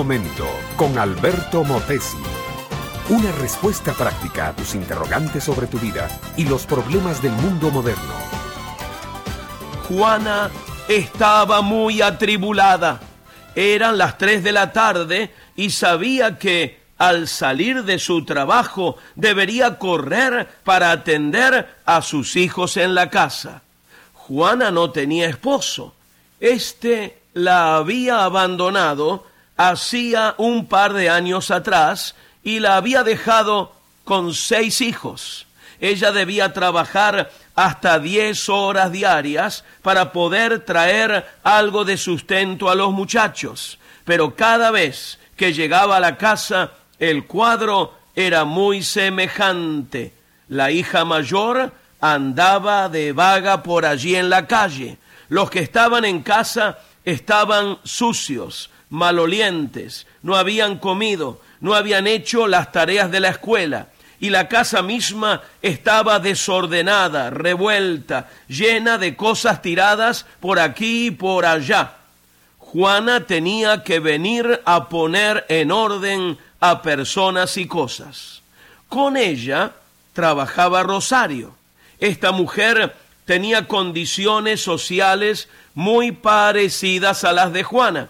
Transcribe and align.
momento 0.00 0.46
con 0.76 0.98
Alberto 0.98 1.62
Motesi. 1.62 2.16
Una 3.10 3.30
respuesta 3.32 3.92
práctica 3.92 4.48
a 4.48 4.56
tus 4.56 4.74
interrogantes 4.74 5.44
sobre 5.44 5.66
tu 5.66 5.78
vida 5.78 6.08
y 6.38 6.46
los 6.46 6.64
problemas 6.64 7.20
del 7.20 7.32
mundo 7.32 7.70
moderno. 7.70 8.14
Juana 9.86 10.48
estaba 10.88 11.60
muy 11.60 12.00
atribulada. 12.00 12.98
Eran 13.54 13.98
las 13.98 14.16
tres 14.16 14.42
de 14.42 14.52
la 14.52 14.72
tarde 14.72 15.34
y 15.54 15.68
sabía 15.68 16.38
que 16.38 16.80
al 16.96 17.28
salir 17.28 17.84
de 17.84 17.98
su 17.98 18.24
trabajo 18.24 18.96
debería 19.16 19.78
correr 19.78 20.48
para 20.64 20.92
atender 20.92 21.76
a 21.84 22.00
sus 22.00 22.36
hijos 22.36 22.78
en 22.78 22.94
la 22.94 23.10
casa. 23.10 23.60
Juana 24.14 24.70
no 24.70 24.92
tenía 24.92 25.28
esposo. 25.28 25.94
Este 26.40 27.18
la 27.34 27.76
había 27.76 28.24
abandonado 28.24 29.28
hacía 29.68 30.34
un 30.38 30.66
par 30.66 30.94
de 30.94 31.10
años 31.10 31.50
atrás 31.50 32.14
y 32.42 32.60
la 32.60 32.76
había 32.76 33.02
dejado 33.04 33.74
con 34.04 34.32
seis 34.32 34.80
hijos. 34.80 35.46
Ella 35.80 36.12
debía 36.12 36.54
trabajar 36.54 37.30
hasta 37.54 37.98
diez 37.98 38.48
horas 38.48 38.90
diarias 38.90 39.64
para 39.82 40.12
poder 40.12 40.64
traer 40.64 41.26
algo 41.42 41.84
de 41.84 41.98
sustento 41.98 42.70
a 42.70 42.74
los 42.74 42.92
muchachos. 42.92 43.78
Pero 44.06 44.34
cada 44.34 44.70
vez 44.70 45.18
que 45.36 45.52
llegaba 45.52 45.98
a 45.98 46.00
la 46.00 46.16
casa, 46.16 46.72
el 46.98 47.26
cuadro 47.26 47.94
era 48.14 48.46
muy 48.46 48.82
semejante. 48.82 50.14
La 50.48 50.70
hija 50.70 51.04
mayor 51.04 51.72
andaba 52.00 52.88
de 52.88 53.12
vaga 53.12 53.62
por 53.62 53.84
allí 53.84 54.16
en 54.16 54.30
la 54.30 54.46
calle. 54.46 54.96
Los 55.28 55.50
que 55.50 55.60
estaban 55.60 56.06
en 56.06 56.22
casa 56.22 56.78
estaban 57.04 57.78
sucios, 57.84 58.70
malolientes, 58.90 60.06
no 60.22 60.36
habían 60.36 60.78
comido, 60.78 61.40
no 61.60 61.74
habían 61.74 62.06
hecho 62.06 62.46
las 62.46 62.72
tareas 62.72 63.10
de 63.10 63.20
la 63.20 63.30
escuela, 63.30 63.88
y 64.18 64.28
la 64.28 64.48
casa 64.48 64.82
misma 64.82 65.42
estaba 65.62 66.18
desordenada, 66.18 67.30
revuelta, 67.30 68.28
llena 68.48 68.98
de 68.98 69.16
cosas 69.16 69.62
tiradas 69.62 70.26
por 70.40 70.58
aquí 70.58 71.06
y 71.06 71.10
por 71.10 71.46
allá. 71.46 71.94
Juana 72.58 73.26
tenía 73.26 73.82
que 73.82 73.98
venir 73.98 74.60
a 74.66 74.88
poner 74.88 75.46
en 75.48 75.72
orden 75.72 76.38
a 76.60 76.82
personas 76.82 77.56
y 77.56 77.66
cosas. 77.66 78.42
Con 78.88 79.16
ella 79.16 79.72
trabajaba 80.12 80.82
Rosario. 80.82 81.54
Esta 81.98 82.32
mujer 82.32 82.94
tenía 83.24 83.66
condiciones 83.66 84.60
sociales 84.60 85.48
muy 85.74 86.12
parecidas 86.12 87.24
a 87.24 87.32
las 87.32 87.52
de 87.52 87.62
Juana. 87.62 88.08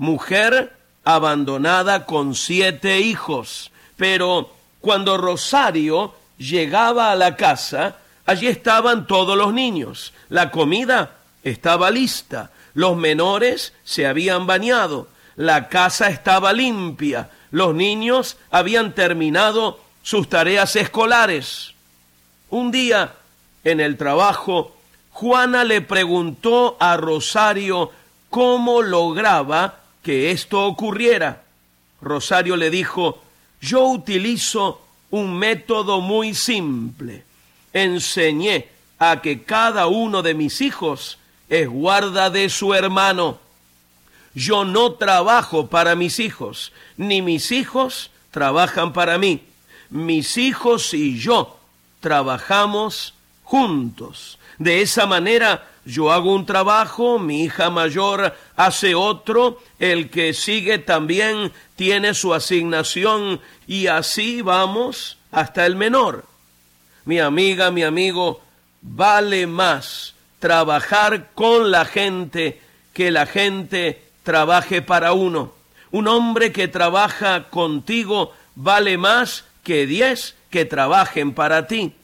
Mujer 0.00 0.72
abandonada 1.04 2.06
con 2.06 2.34
siete 2.34 3.00
hijos. 3.00 3.70
Pero 3.98 4.50
cuando 4.80 5.18
Rosario 5.18 6.14
llegaba 6.38 7.12
a 7.12 7.16
la 7.16 7.36
casa, 7.36 7.98
allí 8.24 8.46
estaban 8.46 9.06
todos 9.06 9.36
los 9.36 9.52
niños. 9.52 10.14
La 10.30 10.50
comida 10.50 11.18
estaba 11.44 11.90
lista. 11.90 12.50
Los 12.72 12.96
menores 12.96 13.74
se 13.84 14.06
habían 14.06 14.46
bañado. 14.46 15.08
La 15.36 15.68
casa 15.68 16.08
estaba 16.08 16.54
limpia. 16.54 17.28
Los 17.50 17.74
niños 17.74 18.38
habían 18.50 18.94
terminado 18.94 19.80
sus 20.02 20.30
tareas 20.30 20.76
escolares. 20.76 21.74
Un 22.48 22.70
día, 22.70 23.16
en 23.64 23.80
el 23.80 23.98
trabajo, 23.98 24.74
Juana 25.10 25.62
le 25.62 25.82
preguntó 25.82 26.78
a 26.80 26.96
Rosario 26.96 27.92
cómo 28.30 28.80
lograba 28.80 29.79
que 30.02 30.30
esto 30.30 30.64
ocurriera. 30.64 31.44
Rosario 32.00 32.56
le 32.56 32.70
dijo, 32.70 33.22
yo 33.60 33.84
utilizo 33.86 34.80
un 35.10 35.36
método 35.36 36.00
muy 36.00 36.34
simple. 36.34 37.24
Enseñé 37.72 38.68
a 38.98 39.20
que 39.20 39.42
cada 39.42 39.86
uno 39.86 40.22
de 40.22 40.34
mis 40.34 40.60
hijos 40.60 41.18
es 41.48 41.68
guarda 41.68 42.30
de 42.30 42.48
su 42.48 42.74
hermano. 42.74 43.38
Yo 44.34 44.64
no 44.64 44.92
trabajo 44.92 45.66
para 45.66 45.94
mis 45.96 46.20
hijos, 46.20 46.72
ni 46.96 47.20
mis 47.20 47.50
hijos 47.50 48.10
trabajan 48.30 48.92
para 48.92 49.18
mí. 49.18 49.42
Mis 49.90 50.36
hijos 50.36 50.94
y 50.94 51.18
yo 51.18 51.58
trabajamos 52.00 53.14
juntos. 53.42 54.38
De 54.58 54.82
esa 54.82 55.06
manera 55.06 55.69
yo 55.84 56.12
hago 56.12 56.34
un 56.34 56.46
trabajo, 56.46 57.18
mi 57.18 57.44
hija 57.44 57.70
mayor 57.70 58.36
hace 58.56 58.94
otro, 58.94 59.62
el 59.78 60.10
que 60.10 60.34
sigue 60.34 60.78
también 60.78 61.52
tiene 61.76 62.14
su 62.14 62.34
asignación 62.34 63.40
y 63.66 63.86
así 63.86 64.42
vamos 64.42 65.16
hasta 65.32 65.64
el 65.64 65.76
menor. 65.76 66.24
Mi 67.06 67.18
amiga, 67.18 67.70
mi 67.70 67.82
amigo, 67.82 68.42
vale 68.82 69.46
más 69.46 70.14
trabajar 70.38 71.30
con 71.34 71.70
la 71.70 71.84
gente 71.84 72.60
que 72.92 73.10
la 73.10 73.26
gente 73.26 74.02
trabaje 74.22 74.82
para 74.82 75.12
uno. 75.12 75.54
Un 75.90 76.08
hombre 76.08 76.52
que 76.52 76.68
trabaja 76.68 77.48
contigo 77.48 78.34
vale 78.54 78.98
más 78.98 79.44
que 79.64 79.86
diez 79.86 80.36
que 80.50 80.66
trabajen 80.66 81.32
para 81.32 81.66
ti. 81.66 81.94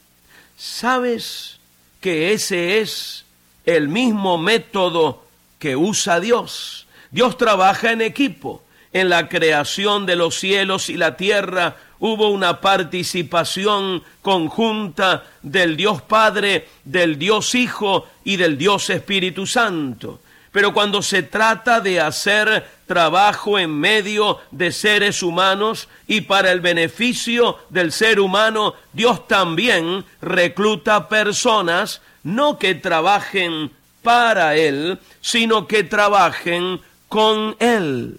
¿Sabes 0.57 1.59
que 2.01 2.33
ese 2.33 2.81
es 2.81 3.26
el 3.67 3.89
mismo 3.89 4.39
método 4.39 5.25
que 5.59 5.77
usa 5.77 6.21
Dios? 6.21 6.87
Dios 7.11 7.37
trabaja 7.37 7.93
en 7.93 8.01
equipo. 8.01 8.63
En 8.93 9.11
la 9.11 9.29
creación 9.29 10.07
de 10.07 10.17
los 10.17 10.39
cielos 10.39 10.89
y 10.89 10.97
la 10.97 11.19
tierra 11.19 11.77
hubo 11.99 12.31
una 12.31 12.61
participación 12.61 14.03
conjunta 14.23 15.25
del 15.43 15.77
Dios 15.77 16.03
Padre, 16.03 16.69
del 16.85 17.19
Dios 17.19 17.55
Hijo 17.55 18.07
y 18.25 18.37
del 18.37 18.57
Dios 18.57 18.89
Espíritu 18.91 19.47
Santo. 19.47 20.21
Pero 20.53 20.73
cuando 20.73 21.03
se 21.03 21.23
trata 21.23 21.81
de 21.81 22.01
hacer 22.01 22.67
trabajo 22.87 23.59
en 23.59 23.71
medio 23.71 24.39
de 24.51 24.73
seres 24.73 25.23
humanos 25.23 25.89
y 26.07 26.23
para 26.23 26.51
el 26.51 26.61
beneficio 26.61 27.59
del 27.69 27.93
ser 27.93 28.21
humano, 28.21 28.75
Dios 28.93 29.29
también 29.29 30.05
recluta 30.23 31.09
personas, 31.09 32.01
no 32.27 32.59
que 32.59 32.75
trabajen 32.75 33.71
para 34.03 34.57
Él, 34.57 34.99
sino 35.21 35.69
que 35.69 35.85
trabajen 35.85 36.81
con 37.09 37.55
Él. 37.61 38.19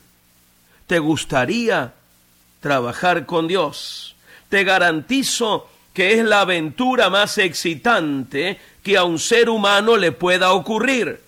¿Te 0.88 1.00
gustaría 1.00 1.94
trabajar 2.62 3.25
con 3.25 3.50
Dios? 3.50 4.16
Te 4.47 4.63
garantizo 4.63 5.69
que 5.94 6.13
es 6.13 6.23
la 6.23 6.41
aventura 6.41 7.09
más 7.09 7.38
excitante 7.38 8.57
que 8.81 8.95
a 8.95 9.03
un 9.03 9.19
ser 9.19 9.50
humano 9.50 9.97
le 9.97 10.13
pueda 10.13 10.53
ocurrir. 10.53 11.19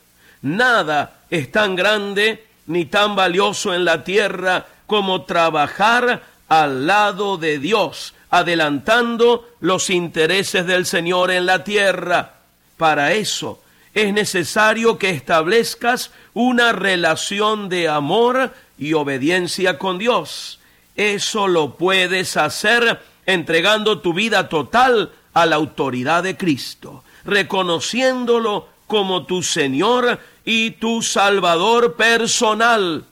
Nada 0.41 1.19
es 1.29 1.51
tan 1.51 1.75
grande 1.75 2.45
ni 2.67 2.85
tan 2.85 3.13
valioso 3.13 3.73
en 3.73 3.83
la 3.83 4.05
tierra 4.05 4.65
como 4.87 5.23
trabajar 5.23 6.23
al 6.47 6.87
lado 6.87 7.37
de 7.37 7.59
Dios, 7.59 8.13
adelantando 8.29 9.49
los 9.59 9.89
intereses 9.89 10.65
del 10.65 10.85
Señor 10.85 11.31
en 11.31 11.45
la 11.45 11.65
tierra. 11.65 12.38
Para 12.79 13.11
eso 13.11 13.61
es 13.93 14.13
necesario 14.13 14.97
que 14.97 15.09
establezcas 15.09 16.11
una 16.33 16.71
relación 16.71 17.67
de 17.67 17.89
amor 17.89 18.53
y 18.77 18.93
obediencia 18.93 19.77
con 19.77 19.97
Dios. 19.97 20.61
Eso 20.95 21.49
lo 21.49 21.75
puedes 21.75 22.37
hacer 22.37 23.01
entregando 23.25 23.99
tu 23.99 24.13
vida 24.13 24.47
total 24.47 25.11
a 25.33 25.45
la 25.45 25.57
autoridad 25.57 26.23
de 26.23 26.37
Cristo, 26.37 27.03
reconociéndolo 27.25 28.69
como 28.87 29.25
tu 29.25 29.43
Señor 29.43 30.17
y 30.45 30.71
tu 30.71 31.01
Salvador 31.01 31.97
personal. 31.97 33.03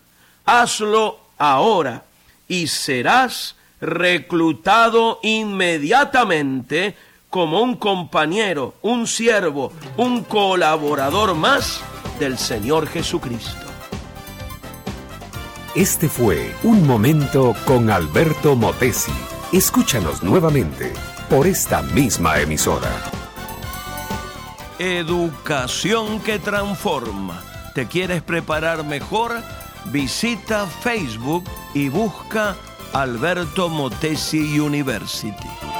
Hazlo 0.45 1.19
ahora 1.37 2.05
y 2.47 2.67
serás 2.67 3.57
reclutado 3.81 5.19
inmediatamente 5.23 6.95
como 7.29 7.61
un 7.61 7.75
compañero, 7.75 8.75
un 8.81 9.07
siervo, 9.07 9.71
un 9.97 10.23
colaborador 10.23 11.35
más 11.35 11.81
del 12.19 12.37
Señor 12.37 12.87
Jesucristo. 12.87 13.67
Este 15.75 16.09
fue 16.09 16.55
Un 16.63 16.87
Momento 16.87 17.53
con 17.65 17.91
Alberto 17.91 18.55
Motesi. 18.55 19.11
Escúchanos 19.51 20.23
nuevamente 20.23 20.91
por 21.29 21.45
esta 21.45 21.83
misma 21.83 22.39
emisora. 22.39 22.89
Educación 24.79 26.19
que 26.21 26.39
transforma. 26.39 27.43
¿Te 27.75 27.85
quieres 27.85 28.23
preparar 28.23 28.85
mejor? 28.85 29.33
Visita 29.91 30.65
Facebook 30.65 31.43
y 31.73 31.89
busca 31.89 32.55
Alberto 32.93 33.69
Motesi 33.69 34.59
University. 34.59 35.76